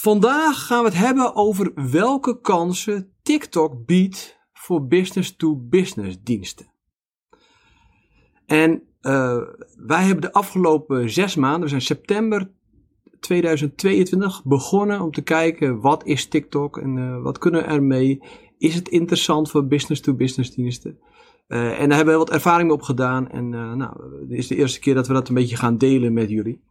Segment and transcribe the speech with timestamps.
[0.00, 6.66] Vandaag gaan we het hebben over welke kansen TikTok biedt voor business-to-business diensten.
[8.46, 9.36] En uh,
[9.76, 12.50] wij hebben de afgelopen zes maanden, we zijn september
[13.18, 18.22] 2022 begonnen om te kijken wat is TikTok en uh, wat kunnen we ermee.
[18.58, 20.98] Is het interessant voor business-to-business diensten?
[21.48, 23.28] Uh, en daar hebben we wat ervaring mee opgedaan.
[23.30, 23.92] En nou,
[24.28, 26.68] dit is de eerste keer dat we dat een beetje gaan delen met jullie.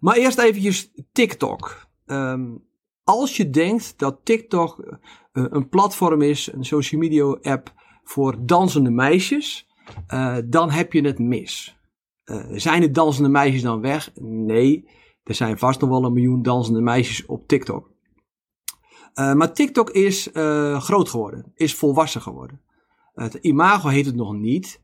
[0.00, 1.86] Maar eerst eventjes TikTok.
[2.06, 2.66] Um,
[3.04, 4.94] als je denkt dat TikTok uh,
[5.32, 7.72] een platform is, een social media app
[8.04, 9.68] voor dansende meisjes,
[10.14, 11.76] uh, dan heb je het mis.
[12.24, 14.10] Uh, zijn de dansende meisjes dan weg?
[14.20, 14.88] Nee,
[15.22, 17.90] er zijn vast nog wel een miljoen dansende meisjes op TikTok.
[19.14, 20.28] maar TikTok is
[20.78, 22.60] groot geworden, is volwassen geworden.
[23.14, 24.82] Het imago heet het nog niet.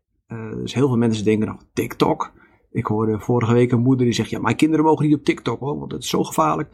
[0.55, 2.33] dus heel veel mensen denken nog TikTok.
[2.75, 5.61] Ik hoorde vorige week een moeder die zegt: Ja, mijn kinderen mogen niet op TikTok
[5.61, 6.69] hoor, want het is zo gevaarlijk.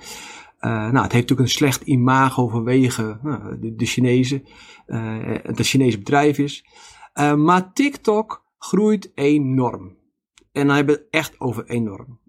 [0.60, 4.44] Uh, nou, het heeft natuurlijk een slecht imago vanwege nou, de, de Chinezen.
[4.86, 6.64] Uh, het een Chinese bedrijf is.
[7.14, 9.96] Uh, maar TikTok groeit enorm.
[10.52, 12.20] En dan hebben we het echt over enorm.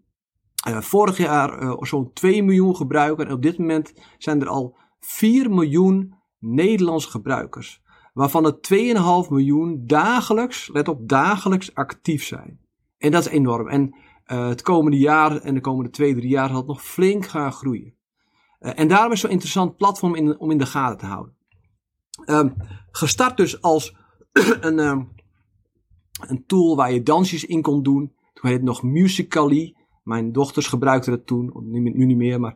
[0.65, 3.27] vorig jaar zo'n 2 miljoen gebruikers.
[3.27, 7.81] En op dit moment zijn er al 4 miljoen Nederlandse gebruikers.
[8.13, 8.57] Waarvan er
[9.25, 12.59] 2,5 miljoen dagelijks, let op, dagelijks actief zijn.
[13.01, 13.67] En dat is enorm.
[13.67, 13.95] En
[14.27, 17.51] uh, het komende jaar en de komende twee, drie jaar zal het nog flink gaan
[17.51, 17.93] groeien.
[18.59, 21.35] Uh, en daarom is het zo'n interessant platform in, om in de gaten te houden.
[22.25, 22.53] Um,
[22.91, 23.95] gestart dus als
[24.61, 25.11] een, um,
[26.27, 28.13] een tool waar je dansjes in kon doen.
[28.33, 29.75] Toen heette het nog Musical.ly.
[30.03, 32.39] Mijn dochters gebruikten het toen, nu, nu niet meer.
[32.39, 32.55] Maar,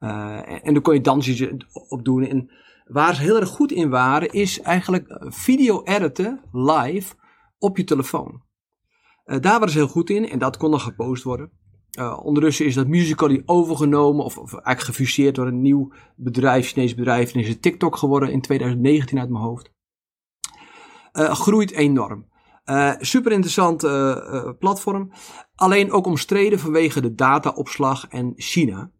[0.00, 1.48] uh, en dan kon je dansjes
[1.88, 2.22] op doen.
[2.22, 2.50] En
[2.84, 7.14] waar ze heel erg goed in waren, is eigenlijk video editen live
[7.58, 8.45] op je telefoon.
[9.26, 11.50] Uh, daar waren ze heel goed in en dat kon dan gepost worden.
[11.98, 16.94] Uh, ondertussen is dat Musical.ly overgenomen of, of, eigenlijk gefuseerd door een nieuw bedrijf, Chinees
[16.94, 17.34] bedrijf.
[17.34, 19.72] En is het TikTok geworden in 2019 uit mijn hoofd.
[21.12, 22.26] Uh, groeit enorm.
[22.98, 23.80] super interessant
[24.58, 25.10] platform.
[25.54, 28.90] Alleen ook omstreden vanwege de dataopslag en China.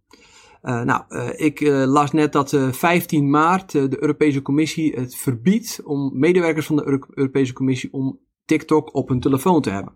[0.63, 6.77] nou, ik las net dat 15 maart de Europese Commissie het verbiedt om medewerkers van
[6.77, 9.95] de Euro Europese Commissie om TikTok op hun telefoon te hebben.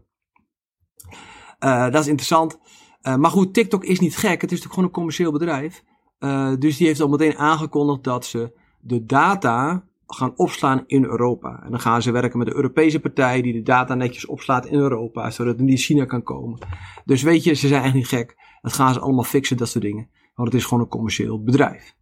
[1.65, 2.59] Uh, dat is interessant.
[3.03, 4.41] Uh, maar goed, TikTok is niet gek.
[4.41, 5.85] Het is natuurlijk gewoon een commercieel bedrijf.
[6.21, 11.63] Uh, dus die heeft al meteen aangekondigd dat ze de data gaan opslaan in Europa.
[11.65, 14.79] En dan gaan ze werken met de Europese partij die de data netjes opslaat in
[14.79, 16.59] Europa, zodat het niet China kan komen.
[17.05, 18.37] Dus weet je, ze zijn echt niet gek.
[18.63, 20.09] Dat gaan ze allemaal fixen, dat soort dingen.
[20.35, 21.95] Want het is gewoon een commercieel bedrijf.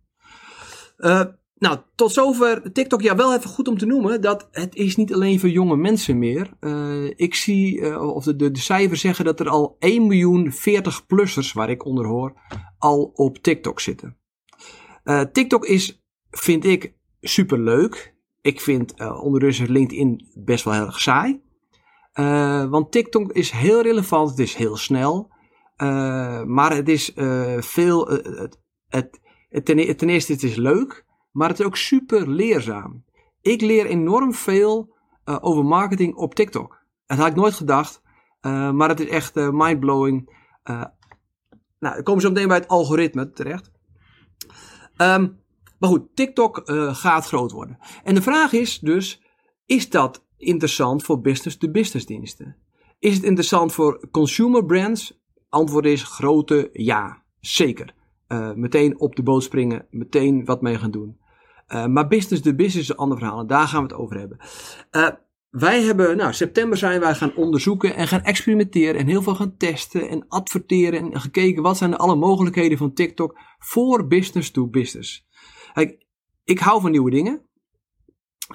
[1.59, 3.03] Nou, tot zover TikTok.
[3.03, 6.19] Ja, wel even goed om te noemen dat het is niet alleen voor jonge mensen
[6.19, 6.51] meer.
[6.61, 11.53] Uh, ik zie, uh, of de, de, cijfers zeggen dat er al 1 miljoen 40-plussers,
[11.53, 12.35] waar ik onder hoor,
[12.79, 14.17] al op TikTok zitten.
[15.05, 18.17] Uh, TikTok is, vind ik, super leuk.
[18.41, 21.41] Ik vind ondertussen LinkedIn best wel heel erg saai.
[22.71, 25.31] want TikTok is heel relevant, het is heel snel.
[26.47, 27.13] maar het is
[27.59, 29.21] veel, het, het,
[29.65, 31.07] ten eerste, het is leuk.
[31.39, 33.05] Maar het is ook super leerzaam.
[33.41, 34.95] Ik leer enorm veel
[35.25, 36.85] uh, over marketing op TikTok.
[37.07, 38.03] Dat had ik nooit gedacht.
[38.41, 40.37] Uh, maar het is echt uh, mindblowing.
[40.63, 40.87] nou,
[41.79, 43.71] dan komen zo meteen bij het algoritme terecht.
[44.97, 45.41] Um,
[45.79, 46.63] maar goed, TikTok
[46.93, 47.79] gaat groot worden.
[48.05, 49.23] En de vraag is dus,
[49.67, 52.57] is dat interessant voor business-to-business diensten?
[52.99, 55.21] Is het interessant voor consumer brands?
[55.49, 57.95] Antwoord is grote ja, zeker.
[58.55, 61.19] Meteen op de boot springen, meteen wat mee gaan doen.
[61.69, 64.19] Uh, maar business to business is een ander verhaal en daar gaan we het over
[64.19, 64.39] hebben.
[64.91, 65.09] Uh,
[65.51, 69.57] wij hebben, nou, september zijn wij gaan onderzoeken en gaan experimenteren en heel veel gaan
[69.57, 75.27] testen en adverteren en gekeken wat zijn alle mogelijkheden van TikTok voor business to business.
[75.73, 76.07] Kijk,
[76.45, 77.43] ik hou van nieuwe dingen.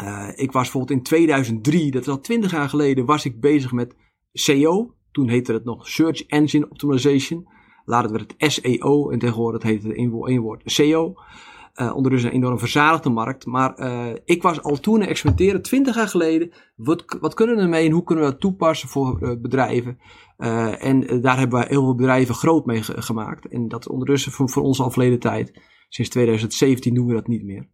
[0.01, 3.71] Uh, ik was bijvoorbeeld in 2003, dat is al 20 jaar geleden, was ik bezig
[3.71, 3.95] met
[4.31, 4.95] SEO.
[5.12, 7.48] Toen heette het nog Search Engine Optimization.
[7.86, 11.15] Later werd het SEO en tegenwoordig heet het in één woord SEO.
[11.81, 13.45] Uh, ondertussen een enorm verzadigde markt.
[13.45, 16.51] Maar uh, ik was al toen experimenteren, 20 jaar geleden.
[16.75, 19.97] Wat, wat kunnen we ermee en hoe kunnen we dat toepassen voor uh, bedrijven?
[20.37, 23.47] en daar hebben we heel veel bedrijven groot mee gemaakt.
[23.47, 25.61] En dat ondertussen voor, voor ons al verleden tijd.
[25.89, 27.67] Sinds 2017 doen we dat niet meer.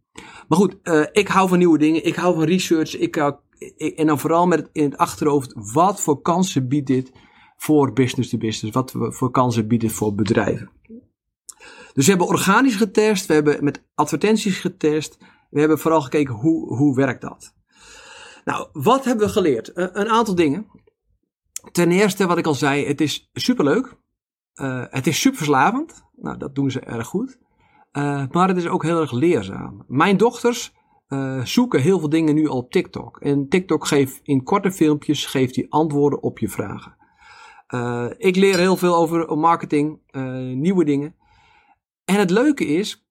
[0.48, 0.76] Maar goed,
[1.12, 2.04] ik hou van nieuwe dingen.
[2.04, 2.96] Ik hou van research.
[2.98, 3.16] Ik,
[3.76, 7.12] ik, en dan vooral met in het achterhoofd, wat voor kansen biedt dit
[7.56, 8.74] voor business to business?
[8.74, 10.70] Wat voor kansen biedt dit voor bedrijven?
[11.92, 15.18] Dus we hebben organisch getest, we hebben met advertenties getest.
[15.50, 17.54] We hebben vooral gekeken hoe, hoe werkt dat.
[18.44, 19.70] Nou, wat hebben we geleerd?
[19.74, 20.66] Uh, een aantal dingen.
[21.72, 23.96] Ten eerste, wat ik al zei, het is superleuk.
[24.54, 26.02] Uh, het is super verslavend.
[26.16, 27.38] Nou, dat doen ze erg goed.
[27.92, 29.84] Uh, maar het is ook heel erg leerzaam.
[29.88, 30.78] Mijn dochters
[31.42, 33.20] zoeken heel veel dingen nu al op TikTok.
[33.20, 36.96] En TikTok geeft in korte filmpjes geeft die antwoorden op je vragen.
[38.16, 39.98] Ik leer heel veel over marketing,
[40.54, 41.14] nieuwe dingen.
[42.10, 43.06] En het leuke is,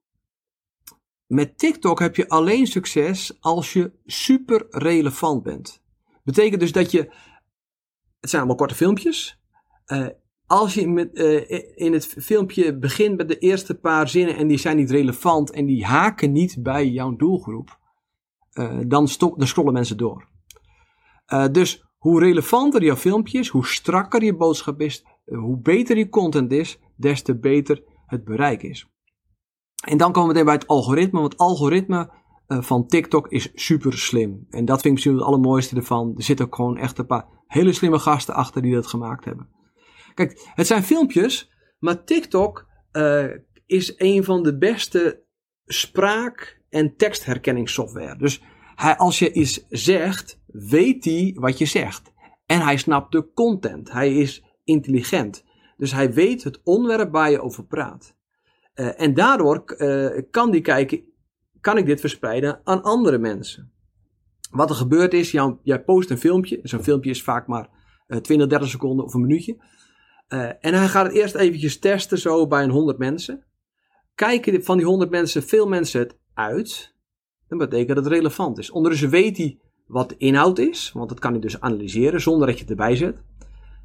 [1.28, 5.81] met TikTok heb je alleen succes als je super relevant bent.
[6.24, 7.00] Betekent dus dat je,
[8.19, 9.40] het zijn allemaal korte filmpjes.
[9.88, 10.07] Uh,
[10.46, 14.78] als je uh, in het filmpje begint met de eerste paar zinnen en die zijn
[14.78, 17.80] niet relevant en die haken niet bij jouw doelgroep,
[18.54, 20.28] uh, dan, stop, dan scrollen mensen door.
[21.52, 26.52] dus hoe relevanter jouw filmpje is, hoe strakker je boodschap is, hoe beter je content
[26.52, 28.88] is, des te beter het bereik is.
[29.85, 32.11] En dan komen we meteen bij het algoritme, want het algoritme
[32.47, 34.47] uh, van TikTok is super slim.
[34.50, 36.13] En dat vind ik misschien het allermooiste ervan.
[36.17, 39.50] Er zitten ook gewoon echt een paar hele slimme gasten achter die dat gemaakt hebben.
[40.13, 43.25] Kijk, het zijn filmpjes, maar TikTok uh,
[43.65, 45.23] is een van de beste
[45.65, 48.17] spraak- en tekstherkenningssoftware.
[48.17, 48.41] Dus
[48.75, 52.11] hij, als je iets zegt, weet hij wat je zegt.
[52.45, 53.91] En hij snapt de content.
[53.91, 55.44] Hij is intelligent.
[55.80, 58.16] Dus hij weet het onderwerp waar je over praat.
[58.76, 61.04] Uh, en daardoor uh, kan die kijken,
[61.62, 63.72] kan ik dit verspreiden aan andere mensen.
[64.52, 65.31] Wat er gebeurt is,
[65.64, 66.60] jij post een filmpje.
[66.64, 67.70] Zo'n filmpje is vaak maar
[68.08, 69.58] uh, 20, 30 seconden of een minuutje.
[70.30, 73.46] Uh, en hij gaat het eerst eventjes testen zo bij een 100 mensen.
[74.16, 76.96] Kijken van die 100 mensen veel mensen het uit.
[77.48, 78.72] Dan betekent dat het relevant is.
[78.72, 80.92] Ondertussen weet hij wat de inhoud is.
[80.94, 83.24] Want dat kan hij dus analyseren zonder dat je het erbij zet.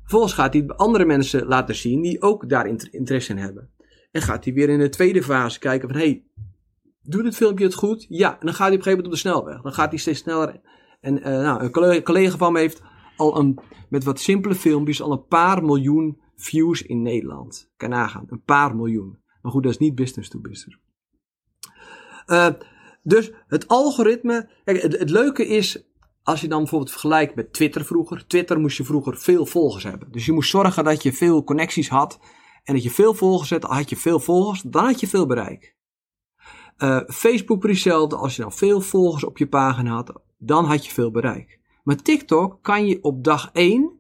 [0.05, 3.71] Vervolgens gaat hij andere mensen laten zien die ook daar interesse in hebben.
[4.11, 6.25] En gaat hij weer in de tweede fase kijken van, hey,
[7.03, 8.07] doet dit filmpje het goed?
[8.09, 9.63] Ja, en dan gaat hij op een gegeven moment op de snelweg.
[9.63, 10.61] Dan gaat hij steeds sneller.
[11.01, 12.83] En uh, nou, een collega van me heeft
[13.17, 13.59] al een,
[13.89, 17.71] met wat simpele filmpjes al een paar miljoen views in Nederland.
[17.77, 19.19] Kan nagaan, een paar miljoen.
[19.43, 20.79] Maar goed, dat is niet business to business.
[22.27, 22.49] Uh,
[23.03, 25.85] dus het algoritme, kijk, het leuke is,
[26.25, 28.27] als je dan bijvoorbeeld vergelijkt met Twitter vroeger.
[28.27, 30.13] Twitter moest je vroeger veel volgers hebben.
[30.13, 32.19] Dus je moest zorgen dat je veel connecties had.
[32.65, 35.77] En dat je veel volgers had, had je veel volgers, dan had je veel bereik.
[36.79, 40.93] Uh, Facebook precies als je nou veel volgers op je pagina had, dan had je
[40.93, 41.61] veel bereik.
[41.83, 43.93] Maar TikTok kan je op dag 1,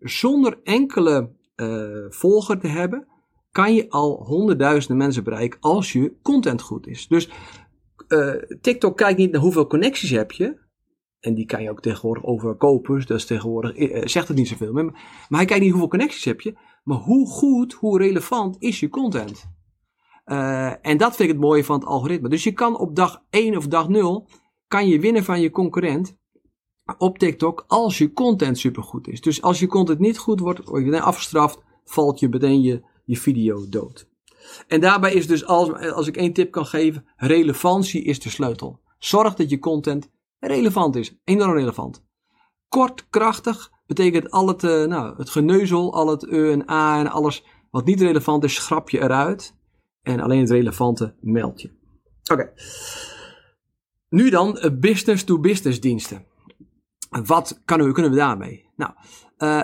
[0.00, 3.06] zonder enkele uh, volger te hebben,
[3.52, 7.08] kan je al honderdduizenden mensen bereiken als je content goed is.
[7.08, 7.28] Dus
[8.08, 10.68] uh, TikTok kijkt niet naar hoeveel connecties heb je.
[11.20, 13.06] En die kan je ook tegenwoordig overkopen.
[13.06, 14.72] Dus tegenwoordig, uh, zegt het niet zoveel.
[14.72, 16.58] Maar, maar hij kijkt niet hoeveel connecties heb je.
[16.84, 19.48] Maar hoe goed, hoe relevant is je content?
[20.26, 22.28] Uh, en dat vind ik het mooie van het algoritme.
[22.28, 24.28] Dus je kan op dag 1 of dag 0
[24.66, 26.18] kan je winnen van je concurrent
[26.98, 29.20] op TikTok als je content supergoed is.
[29.20, 33.16] Dus als je content niet goed wordt, word je afgestraft, valt je meteen je, je
[33.16, 34.08] video dood.
[34.66, 38.80] En daarbij is dus, als, als ik één tip kan geven, relevantie is de sleutel.
[38.98, 42.04] Zorg dat je content relevant is, enorm relevant.
[42.68, 47.06] Kort, krachtig, betekent al het, uh, nou, het geneuzel, al het e en a en
[47.06, 49.58] alles wat niet relevant is, schrap je eruit.
[50.02, 51.70] En alleen het relevante meld je.
[52.32, 52.52] Oké.
[54.08, 56.26] Nu dan business-to-business diensten.
[57.24, 58.68] Wat kunnen we, daarmee?
[58.76, 58.92] Nou,
[59.38, 59.62] uh,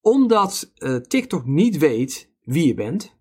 [0.00, 0.72] omdat
[1.08, 3.16] TikTok niet weet wie je bent,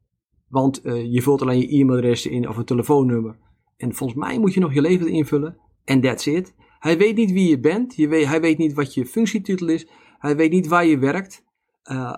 [0.48, 3.38] want je vult alleen je e-mailadres in of een telefoonnummer.
[3.78, 5.58] En volgens mij moet je nog je leven invullen.
[5.84, 6.54] En that's it.
[6.80, 7.96] Hij weet niet wie je bent.
[7.96, 9.88] Je weet, hij weet niet wat je functietitel is.
[10.18, 11.44] Hij weet niet waar je werkt.
[11.92, 12.16] Uh,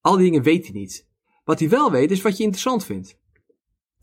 [0.00, 1.08] al die dingen weet hij niet.
[1.44, 3.18] Wat hij wel weet is wat je interessant vindt.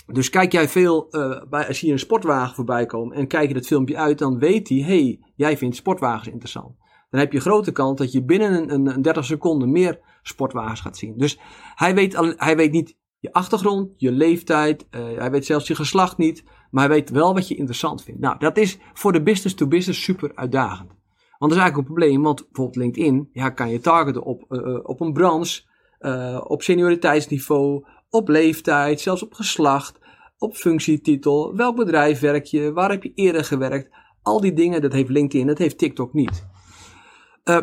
[0.05, 3.53] Dus kijk jij veel, uh, bij, als je een sportwagen voorbij komt en kijk je
[3.53, 6.75] dat filmpje uit, dan weet hij, hey, jij vindt sportwagens interessant.
[7.09, 10.97] Dan heb je grote kans dat je binnen een, een 30 seconden meer sportwagens gaat
[10.97, 11.17] zien.
[11.17, 11.39] Dus
[11.75, 16.17] hij weet, hij weet niet je achtergrond, je leeftijd, uh, hij weet zelfs je geslacht
[16.17, 16.43] niet.
[16.72, 18.22] Maar weet wel wat je interessant vindt.
[18.22, 20.89] Nou, dat is voor de business-to-business super uitdagend.
[21.38, 24.79] Want dat is eigenlijk een probleem, want bijvoorbeeld LinkedIn, ja, kan je targeten op, uh,
[24.84, 25.62] op een branche,
[26.00, 30.00] uh, op senioriteitsniveau, op leeftijd, zelfs op geslacht,
[30.38, 33.89] op functietitel, welk bedrijf werk je, waar heb je eerder gewerkt.
[34.22, 36.48] Al die dingen, dat heeft LinkedIn, dat heeft TikTok niet.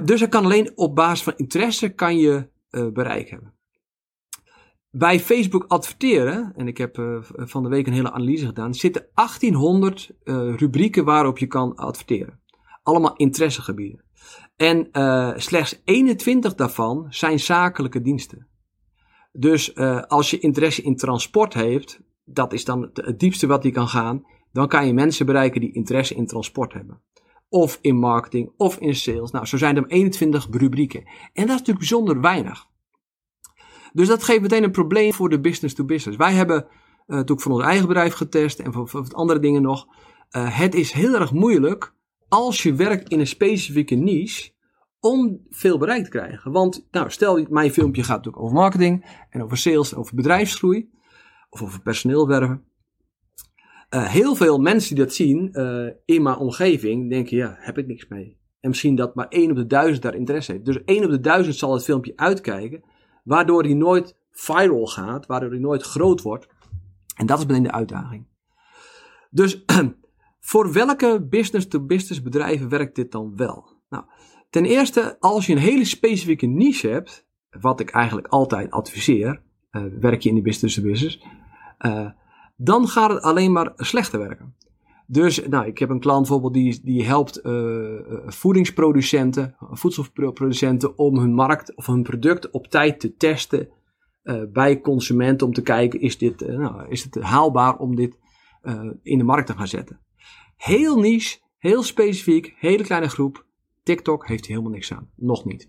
[0.04, 2.48] Dus er kan alleen op basis van interesse kan je
[2.92, 3.54] bereik hebben.
[4.94, 9.06] Bij Facebook adverteren, en ik heb uh, van de week een hele analyse gedaan, zitten
[9.14, 12.40] 1800 uh, rubrieken waarop je kan adverteren.
[12.82, 14.04] Allemaal interessegebieden.
[14.56, 14.88] En
[15.36, 18.46] slechts 21 daarvan zijn zakelijke diensten.
[19.32, 19.76] Dus
[20.08, 24.24] als je interesse in transport heeft, dat is dan het diepste wat die kan gaan,
[24.52, 27.00] dan kan je mensen bereiken die interesse in transport hebben.
[27.48, 29.30] Of in marketing, of in sales.
[29.30, 31.00] Nou, zo zijn er 21 rubrieken.
[31.04, 32.66] En dat is natuurlijk bijzonder weinig.
[33.92, 36.18] Dus dat geeft meteen een probleem voor de business to business.
[36.18, 36.66] Wij hebben
[37.06, 39.86] uh, toen voor ons eigen bedrijf getest en voor andere dingen nog.
[40.36, 41.94] Uh, het is heel erg moeilijk
[42.28, 44.50] als je werkt in een specifieke niche
[45.00, 46.52] om veel bereik te krijgen.
[46.52, 50.90] Want nou, stel, mijn filmpje gaat natuurlijk over marketing en over sales en over bedrijfsgroei
[51.50, 52.64] of over personeel werven.
[53.94, 57.86] Uh, heel veel mensen die dat zien uh, in mijn omgeving denken, ja, heb ik
[57.86, 58.40] niks mee.
[58.60, 60.64] En misschien dat maar één op de duizend daar interesse heeft.
[60.64, 62.82] Dus één op de duizend zal het filmpje uitkijken,
[63.22, 66.48] waardoor hij nooit viral gaat, waardoor hij nooit groot wordt.
[67.16, 68.26] En dat is meteen de uitdaging.
[69.30, 69.64] Dus
[70.50, 73.80] voor welke business-to-business bedrijven werkt dit dan wel?
[73.88, 74.04] Nou,
[74.50, 77.26] ten eerste, als je een hele specifieke niche hebt,
[77.60, 81.24] wat ik eigenlijk altijd adviseer, uh, werk je in die business-to-business,
[81.78, 82.10] uh,
[82.56, 84.54] dan gaat het alleen maar slechter werken.
[85.12, 91.34] Dus nou, ik heb een klant bijvoorbeeld die, die helpt uh, voedingsproducenten, voedselproducenten om hun
[91.34, 93.68] markt of hun product op tijd te testen
[94.24, 98.18] uh, bij consumenten om te kijken is, dit, nou, is het haalbaar om dit
[99.02, 100.00] in de markt te gaan zetten.
[100.56, 103.46] Heel niche, heel specifiek, hele kleine groep.
[103.82, 105.10] TikTok heeft helemaal niks aan.
[105.16, 105.66] Nog niet.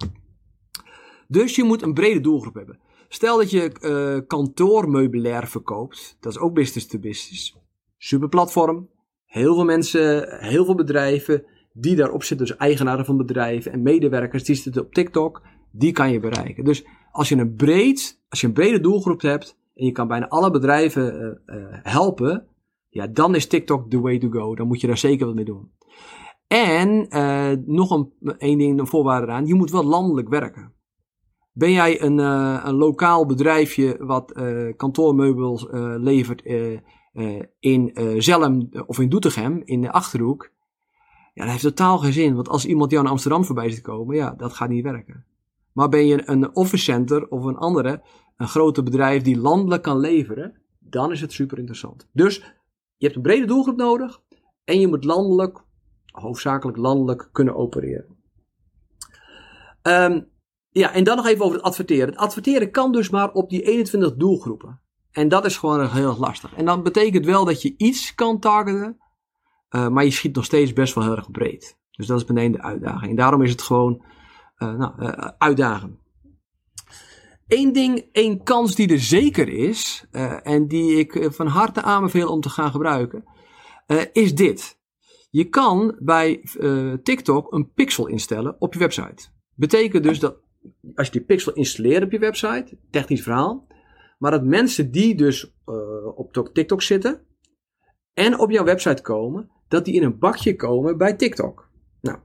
[1.27, 2.79] Dus je moet een brede doelgroep hebben.
[3.07, 6.17] Stel dat je kantoormeubilair verkoopt.
[6.19, 7.57] Dat is ook business to business.
[7.97, 8.91] Super platform.
[9.33, 12.47] Heel veel mensen, heel veel bedrijven die daarop zitten.
[12.47, 15.41] Dus eigenaren van bedrijven en medewerkers die zitten op TikTok.
[15.71, 16.63] Die kan je bereiken.
[16.63, 19.57] Dus als je een, breed, als je een brede doelgroep hebt.
[19.75, 22.47] En je kan bijna alle bedrijven uh, uh, helpen.
[22.89, 24.55] Ja, dan is TikTok the way to go.
[24.55, 25.71] Dan moet je daar zeker wat mee doen.
[26.47, 27.07] En
[27.65, 29.47] nog een, een ding, een voorwaarde aan.
[29.47, 30.73] Je moet wel landelijk werken.
[31.51, 32.17] Ben jij een,
[32.67, 34.33] een lokaal bedrijfje wat
[34.75, 36.41] kantoormeubels levert
[37.59, 40.51] in Zelm of in Doetinchem, in de Achterhoek?
[41.33, 44.15] Ja, dat heeft totaal geen zin, want als iemand jou naar Amsterdam voorbij ziet komen,
[44.15, 45.25] ja, dat gaat niet werken.
[45.71, 48.01] Maar ben je een office center of een andere,
[48.37, 52.07] een grote bedrijf die landelijk kan leveren, dan is het super interessant.
[52.11, 52.35] Dus
[52.97, 54.21] je hebt een brede doelgroep nodig
[54.63, 55.63] en je moet landelijk,
[56.05, 58.17] hoofdzakelijk landelijk, kunnen opereren.
[59.81, 60.27] Um,
[60.69, 62.07] ja, en dan nog even over het adverteren.
[62.07, 64.81] Het adverteren kan dus maar op die 21 doelgroepen.
[65.13, 66.53] En dat is gewoon heel lastig.
[66.53, 68.97] En dat betekent wel dat je iets kan targeten,
[69.69, 71.77] uh, maar je schiet nog steeds best wel heel erg breed.
[71.91, 73.09] Dus dat is beneden de uitdaging.
[73.09, 74.05] En daarom is het gewoon
[74.57, 75.99] uh, nou, uh, uitdagen.
[77.47, 80.05] Eén ding, één kans die er zeker is,
[80.43, 83.23] en die ik van harte aanbeveel om te gaan gebruiken,
[84.13, 84.79] is dit.
[85.29, 86.41] Je kan bij
[87.03, 89.29] TikTok een pixel instellen op je website.
[89.55, 90.37] Betekent dus dat
[90.95, 93.67] als je die pixel installeert op je website, technisch verhaal,
[94.23, 97.21] maar dat mensen die dus uh, op TikTok zitten
[98.13, 101.69] en op jouw website komen, dat die in een bakje komen bij TikTok.
[102.01, 102.17] Nou,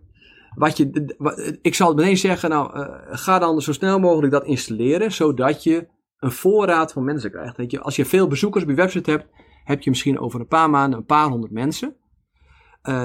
[0.55, 5.12] wat je, ik zal meteen zeggen, nou, uh, ga dan zo snel mogelijk dat installeren,
[5.12, 5.88] zodat je
[6.19, 7.57] een voorraad van mensen krijgt.
[7.57, 9.26] Weet je, als je veel bezoekers op je website hebt,
[9.64, 11.97] heb je misschien over een paar maanden een paar honderd mensen,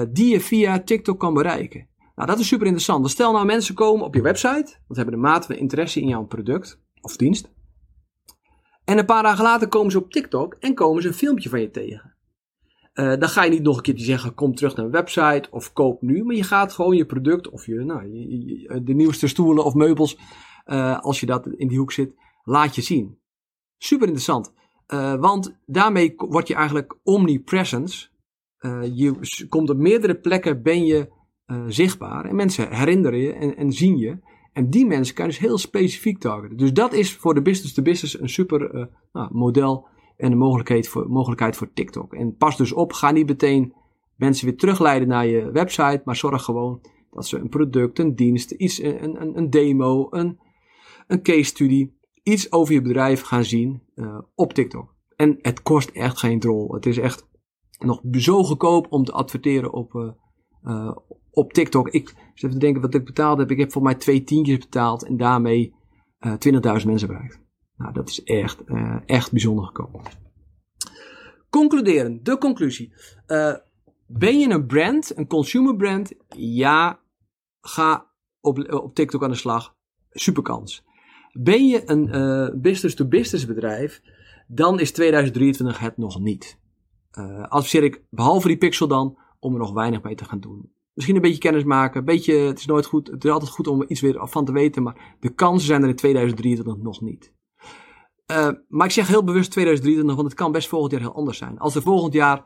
[0.08, 1.88] die je via TikTok kan bereiken.
[2.14, 3.10] Nou, dat is super interessant.
[3.10, 6.24] stel nou mensen komen op je website, want hebben de mate van interesse in jouw
[6.24, 7.53] product of dienst.
[8.84, 11.60] En een paar dagen later komen ze op TikTok en komen ze een filmpje van
[11.60, 12.14] je tegen.
[12.94, 15.72] Uh, dan ga je niet nog een keer zeggen, kom terug naar een website of
[15.72, 16.24] koop nu.
[16.24, 18.08] Maar je gaat gewoon je product of je, nou,
[18.84, 20.18] de nieuwste stoelen of meubels,
[20.66, 23.18] uh, als je dat in die hoek zit, laat je zien.
[23.78, 24.52] Super interessant.
[24.88, 28.08] Uh, want daarmee word je eigenlijk omnipresence.
[28.94, 31.12] je komt op meerdere plekken, ben je
[31.66, 32.24] zichtbaar.
[32.24, 34.18] En mensen herinneren je en, en, zien je.
[34.54, 36.56] En die mensen kan je dus heel specifiek targeten.
[36.56, 41.08] Dus dat is voor de business-to-business een super uh, nou, model en een mogelijkheid voor,
[41.08, 42.14] mogelijkheid voor TikTok.
[42.14, 43.74] En pas dus op, ga niet meteen
[44.16, 46.80] mensen weer terugleiden naar je website, maar zorg gewoon
[47.10, 50.38] dat ze een product, een dienst, iets, een, een, een demo, een,
[51.06, 51.90] een case study,
[52.22, 54.94] iets over je bedrijf gaan zien uh, op TikTok.
[55.16, 56.74] En het kost echt geen drol.
[56.74, 57.28] Het is echt
[57.78, 60.10] nog zo goedkoop om te adverteren op, uh,
[61.30, 61.88] op TikTok.
[61.88, 63.50] Ik zit even te denken wat ik betaald heb.
[63.50, 65.74] Ik heb voor mij twee tientjes betaald en daarmee
[66.20, 67.40] uh, eh, 20.000 mensen bereikt.
[67.76, 70.00] Nou, dat is echt, uh, echt bijzonder gekomen.
[71.50, 72.92] Concluderen, de conclusie.
[74.06, 76.12] Ben je een brand, een consumer brand?
[76.36, 77.00] Ja,
[77.60, 78.06] ga
[78.40, 79.76] op, op TikTok aan de slag.
[80.10, 80.84] Super kans.
[81.32, 84.02] Ben je een business-to-business bedrijf,
[84.46, 86.58] dan is 2023 het nog niet.
[87.48, 90.72] Adviseer ik, behalve die pixel dan, om er nog weinig mee te gaan doen.
[90.92, 93.66] Misschien een beetje kennis maken, een beetje, het is nooit goed, het is altijd goed
[93.66, 97.32] om iets weer van te weten, maar de kansen zijn er in 2023 nog niet.
[98.32, 101.38] Uh, maar ik zeg heel bewust 2023, want het kan best volgend jaar heel anders
[101.38, 101.58] zijn.
[101.58, 102.44] Als er volgend jaar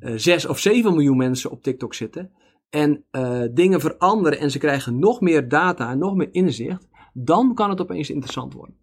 [0.00, 2.32] uh, 6 of 7 miljoen mensen op TikTok zitten
[2.70, 7.54] en uh, dingen veranderen en ze krijgen nog meer data en nog meer inzicht, dan
[7.54, 8.76] kan het opeens interessant worden.